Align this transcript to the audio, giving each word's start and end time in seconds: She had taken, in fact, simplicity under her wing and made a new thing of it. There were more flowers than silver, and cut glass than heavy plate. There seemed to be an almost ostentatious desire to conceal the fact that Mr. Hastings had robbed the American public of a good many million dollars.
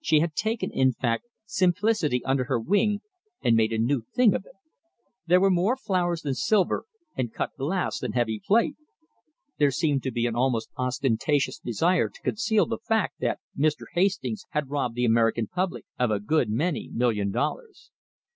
She 0.00 0.20
had 0.20 0.36
taken, 0.36 0.70
in 0.70 0.92
fact, 0.92 1.24
simplicity 1.44 2.24
under 2.24 2.44
her 2.44 2.60
wing 2.60 3.00
and 3.42 3.56
made 3.56 3.72
a 3.72 3.78
new 3.78 4.02
thing 4.14 4.32
of 4.32 4.44
it. 4.44 4.54
There 5.26 5.40
were 5.40 5.50
more 5.50 5.76
flowers 5.76 6.22
than 6.22 6.34
silver, 6.34 6.84
and 7.16 7.32
cut 7.32 7.50
glass 7.56 7.98
than 7.98 8.12
heavy 8.12 8.40
plate. 8.46 8.76
There 9.58 9.72
seemed 9.72 10.04
to 10.04 10.12
be 10.12 10.24
an 10.28 10.36
almost 10.36 10.70
ostentatious 10.76 11.58
desire 11.58 12.08
to 12.08 12.22
conceal 12.22 12.66
the 12.66 12.78
fact 12.78 13.18
that 13.22 13.40
Mr. 13.58 13.86
Hastings 13.92 14.44
had 14.50 14.70
robbed 14.70 14.94
the 14.94 15.04
American 15.04 15.48
public 15.48 15.84
of 15.98 16.12
a 16.12 16.20
good 16.20 16.48
many 16.48 16.88
million 16.94 17.32
dollars. 17.32 17.90